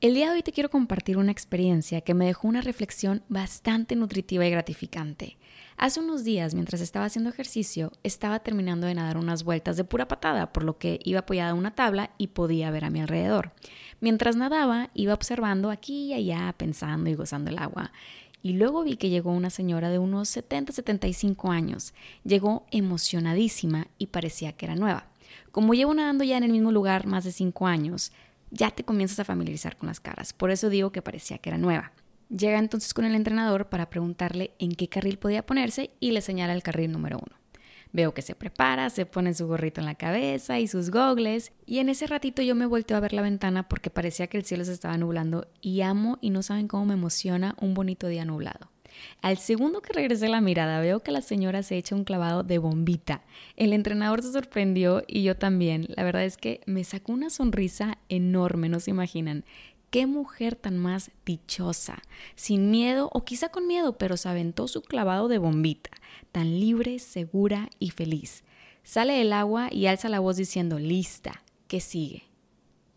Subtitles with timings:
[0.00, 3.96] El día de hoy te quiero compartir una experiencia que me dejó una reflexión bastante
[3.96, 5.38] nutritiva y gratificante.
[5.76, 10.06] Hace unos días, mientras estaba haciendo ejercicio, estaba terminando de nadar unas vueltas de pura
[10.06, 13.50] patada, por lo que iba apoyada a una tabla y podía ver a mi alrededor.
[14.00, 17.90] Mientras nadaba, iba observando aquí y allá, pensando y gozando el agua.
[18.40, 21.92] Y luego vi que llegó una señora de unos 70-75 años.
[22.22, 25.08] Llegó emocionadísima y parecía que era nueva.
[25.50, 28.12] Como llevo nadando ya en el mismo lugar más de 5 años,
[28.50, 30.32] ya te comienzas a familiarizar con las caras.
[30.32, 31.92] Por eso digo que parecía que era nueva.
[32.28, 36.52] Llega entonces con el entrenador para preguntarle en qué carril podía ponerse y le señala
[36.52, 37.36] el carril número uno.
[37.90, 41.78] Veo que se prepara, se pone su gorrito en la cabeza y sus gogles, y
[41.78, 44.66] en ese ratito yo me volteo a ver la ventana porque parecía que el cielo
[44.66, 48.70] se estaba nublando y amo y no saben cómo me emociona un bonito día nublado.
[49.22, 52.58] Al segundo que regresé la mirada, veo que la señora se echa un clavado de
[52.58, 53.22] bombita.
[53.56, 55.86] El entrenador se sorprendió y yo también.
[55.88, 59.44] La verdad es que me sacó una sonrisa enorme, no se imaginan.
[59.90, 62.02] Qué mujer tan más dichosa,
[62.34, 65.90] sin miedo o quizá con miedo, pero se aventó su clavado de bombita,
[66.30, 68.44] tan libre, segura y feliz.
[68.82, 72.27] Sale del agua y alza la voz diciendo, lista, ¿qué sigue?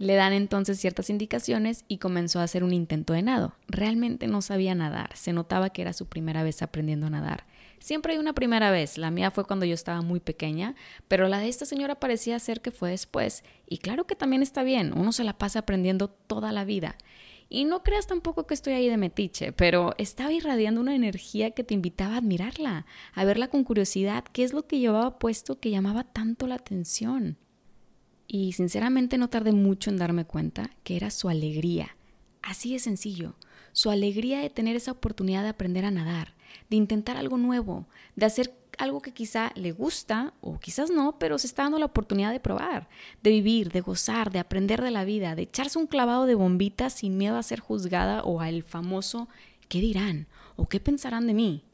[0.00, 3.54] Le dan entonces ciertas indicaciones y comenzó a hacer un intento de nado.
[3.68, 7.44] Realmente no sabía nadar, se notaba que era su primera vez aprendiendo a nadar.
[7.80, 10.74] Siempre hay una primera vez, la mía fue cuando yo estaba muy pequeña,
[11.06, 13.44] pero la de esta señora parecía ser que fue después.
[13.68, 16.96] Y claro que también está bien, uno se la pasa aprendiendo toda la vida.
[17.50, 21.62] Y no creas tampoco que estoy ahí de metiche, pero estaba irradiando una energía que
[21.62, 25.68] te invitaba a admirarla, a verla con curiosidad, qué es lo que llevaba puesto que
[25.68, 27.36] llamaba tanto la atención.
[28.32, 31.96] Y sinceramente no tardé mucho en darme cuenta que era su alegría.
[32.42, 33.34] Así de sencillo,
[33.72, 36.36] su alegría de tener esa oportunidad de aprender a nadar,
[36.68, 41.38] de intentar algo nuevo, de hacer algo que quizá le gusta o quizás no, pero
[41.38, 42.88] se está dando la oportunidad de probar,
[43.20, 46.88] de vivir, de gozar, de aprender de la vida, de echarse un clavado de bombita
[46.88, 49.28] sin miedo a ser juzgada o al famoso
[49.68, 50.28] ¿qué dirán?
[50.54, 51.64] o ¿qué pensarán de mí?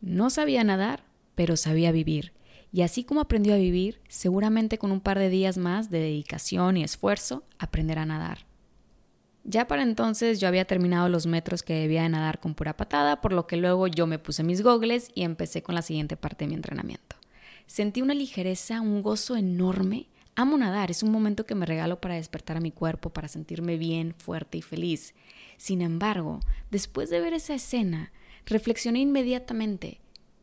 [0.00, 1.02] No sabía nadar,
[1.34, 2.32] pero sabía vivir
[2.72, 6.76] y así como aprendió a vivir, seguramente con un par de días más de dedicación
[6.76, 8.46] y esfuerzo, aprenderá a nadar.
[9.42, 13.20] Ya para entonces yo había terminado los metros que debía de nadar con pura patada,
[13.20, 16.44] por lo que luego yo me puse mis gogles y empecé con la siguiente parte
[16.44, 17.16] de mi entrenamiento.
[17.66, 20.08] Sentí una ligereza, un gozo enorme.
[20.36, 23.76] Amo nadar, es un momento que me regalo para despertar a mi cuerpo, para sentirme
[23.76, 25.14] bien, fuerte y feliz.
[25.56, 28.12] Sin embargo, después de ver esa escena,
[28.46, 30.00] reflexioné inmediatamente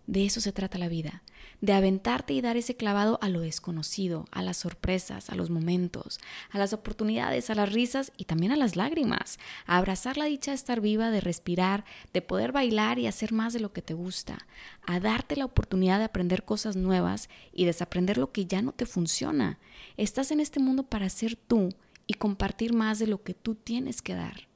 [0.07, 1.21] de eso se trata la vida,
[1.59, 6.19] de aventarte y dar ese clavado a lo desconocido, a las sorpresas, a los momentos,
[6.49, 10.51] a las oportunidades, a las risas y también a las lágrimas, a abrazar la dicha
[10.51, 13.93] de estar viva, de respirar, de poder bailar y hacer más de lo que te
[13.93, 14.47] gusta,
[14.85, 18.85] a darte la oportunidad de aprender cosas nuevas y desaprender lo que ya no te
[18.85, 19.59] funciona.
[19.97, 21.69] Estás en este mundo para ser tú
[22.07, 24.47] y compartir más de lo que tú tienes que dar.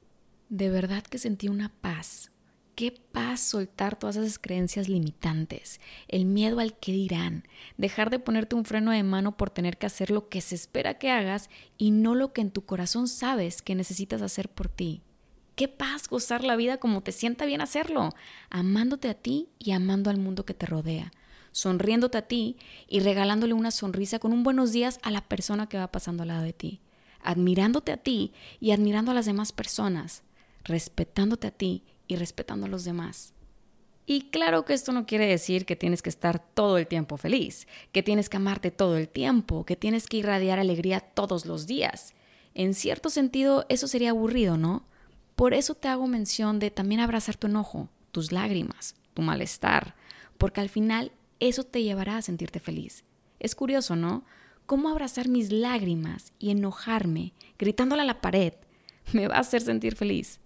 [0.48, 2.31] De verdad que sentí una paz,
[2.74, 5.78] Qué paz soltar todas esas creencias limitantes,
[6.08, 7.44] el miedo al que dirán,
[7.76, 10.98] dejar de ponerte un freno de mano por tener que hacer lo que se espera
[10.98, 15.02] que hagas y no lo que en tu corazón sabes que necesitas hacer por ti.
[15.54, 18.14] Qué paz gozar la vida como te sienta bien hacerlo,
[18.48, 21.12] amándote a ti y amando al mundo que te rodea,
[21.50, 22.56] sonriéndote a ti
[22.88, 26.28] y regalándole una sonrisa con un buenos días a la persona que va pasando al
[26.28, 26.80] lado de ti,
[27.22, 30.22] admirándote a ti y admirando a las demás personas,
[30.64, 33.34] respetándote a ti y respetando a los demás.
[34.04, 37.68] Y claro que esto no quiere decir que tienes que estar todo el tiempo feliz,
[37.92, 42.14] que tienes que amarte todo el tiempo, que tienes que irradiar alegría todos los días.
[42.54, 44.84] En cierto sentido, eso sería aburrido, ¿no?
[45.36, 49.94] Por eso te hago mención de también abrazar tu enojo, tus lágrimas, tu malestar,
[50.36, 53.04] porque al final eso te llevará a sentirte feliz.
[53.40, 54.24] Es curioso, ¿no?
[54.66, 58.54] ¿Cómo abrazar mis lágrimas y enojarme, gritándole a la pared,
[59.12, 60.41] me va a hacer sentir feliz?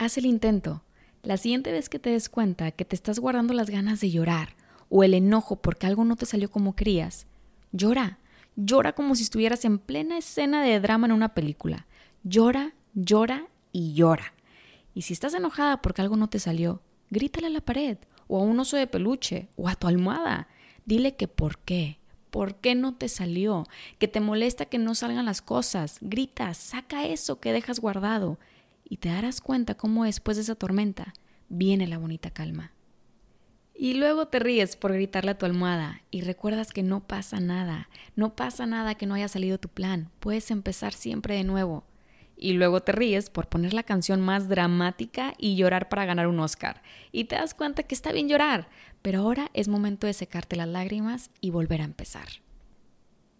[0.00, 0.84] Haz el intento.
[1.24, 4.54] La siguiente vez que te des cuenta que te estás guardando las ganas de llorar
[4.88, 7.26] o el enojo porque algo no te salió como querías,
[7.72, 8.18] llora.
[8.54, 11.88] Llora como si estuvieras en plena escena de drama en una película.
[12.22, 14.34] Llora, llora y llora.
[14.94, 16.80] Y si estás enojada porque algo no te salió,
[17.10, 17.98] grítale a la pared
[18.28, 20.46] o a un oso de peluche o a tu almohada.
[20.86, 21.98] Dile que por qué,
[22.30, 23.66] ¿Por qué no te salió?
[23.98, 25.96] Que te molesta que no salgan las cosas.
[26.02, 28.38] Grita, saca eso que dejas guardado
[28.88, 31.14] y te darás cuenta cómo después de esa tormenta
[31.48, 32.72] viene la bonita calma.
[33.74, 37.88] Y luego te ríes por gritarle a tu almohada y recuerdas que no pasa nada,
[38.16, 41.84] no pasa nada que no haya salido tu plan, puedes empezar siempre de nuevo.
[42.36, 46.40] Y luego te ríes por poner la canción más dramática y llorar para ganar un
[46.40, 46.82] Oscar.
[47.12, 48.68] Y te das cuenta que está bien llorar,
[49.02, 52.28] pero ahora es momento de secarte las lágrimas y volver a empezar.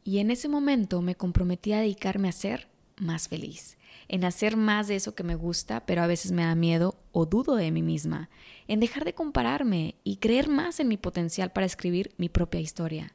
[0.04, 3.77] Y en ese momento me comprometí a dedicarme a ser más feliz,
[4.08, 7.26] en hacer más de eso que me gusta, pero a veces me da miedo o
[7.26, 8.30] dudo de mí misma,
[8.66, 13.14] en dejar de compararme y creer más en mi potencial para escribir mi propia historia,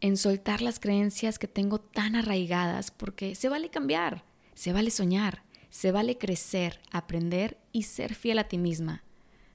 [0.00, 4.24] en soltar las creencias que tengo tan arraigadas porque se vale cambiar,
[4.54, 9.04] se vale soñar, se vale crecer, aprender y ser fiel a ti misma.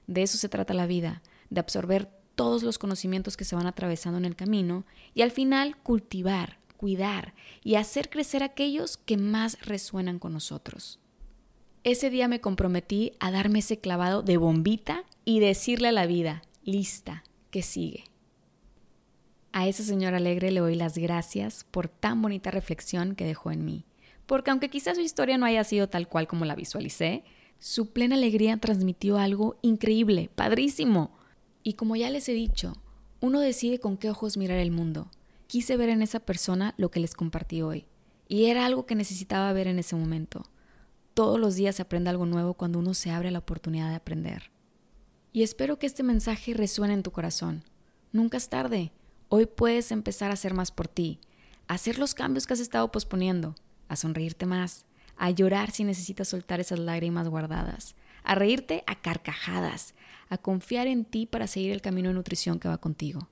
[0.06, 4.18] De eso se trata la vida, de absorber todos los conocimientos que se van atravesando
[4.18, 10.18] en el camino y al final cultivar, cuidar y hacer crecer aquellos que más resuenan
[10.18, 11.00] con nosotros.
[11.84, 16.42] Ese día me comprometí a darme ese clavado de bombita y decirle a la vida,
[16.64, 18.04] lista, que sigue.
[19.52, 23.64] A esa señora alegre le doy las gracias por tan bonita reflexión que dejó en
[23.64, 23.86] mí,
[24.26, 27.24] porque aunque quizás su historia no haya sido tal cual como la visualicé,
[27.58, 31.12] su plena alegría transmitió algo increíble, padrísimo.
[31.62, 32.74] Y como ya les he dicho,
[33.20, 35.10] uno decide con qué ojos mirar el mundo,
[35.46, 37.86] quise ver en esa persona lo que les compartí hoy.
[38.28, 40.44] Y era algo que necesitaba ver en ese momento.
[41.14, 44.50] Todos los días se aprende algo nuevo cuando uno se abre la oportunidad de aprender.
[45.32, 47.62] Y espero que este mensaje resuene en tu corazón.
[48.12, 48.92] Nunca es tarde.
[49.28, 51.20] Hoy puedes empezar a hacer más por ti,
[51.68, 53.54] a hacer los cambios que has estado posponiendo,
[53.88, 59.94] a sonreírte más, a llorar si necesitas soltar esas lágrimas guardadas, a reírte a carcajadas,
[60.28, 63.28] a confiar en ti para seguir el camino de nutrición que va contigo.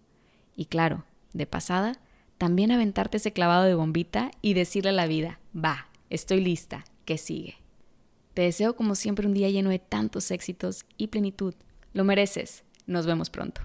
[0.57, 1.05] Y claro,
[1.35, 2.01] de pasada,
[2.39, 7.19] también aventarte ese clavado de bombita y decirle a la vida, va, estoy lista, que
[7.19, 7.57] sigue.
[8.33, 11.55] Te deseo como siempre un día lleno de tantos éxitos y plenitud.
[11.93, 12.65] Lo mereces.
[12.87, 13.63] Nos vemos pronto.